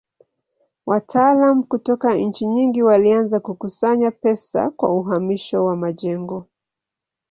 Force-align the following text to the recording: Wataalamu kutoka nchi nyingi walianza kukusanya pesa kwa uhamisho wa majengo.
Wataalamu 0.85 1.63
kutoka 1.63 2.15
nchi 2.15 2.45
nyingi 2.47 2.83
walianza 2.83 3.39
kukusanya 3.39 4.11
pesa 4.11 4.69
kwa 4.69 4.93
uhamisho 4.93 5.65
wa 5.65 5.75
majengo. 5.75 6.47